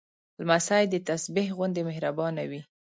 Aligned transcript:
لمسی 0.41 0.83
د 0.89 0.95
تسبېح 1.09 1.47
غوندې 1.57 1.81
مهربانه 1.89 2.43
وي. 2.49 2.61